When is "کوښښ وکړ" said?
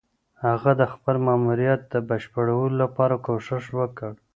3.25-4.11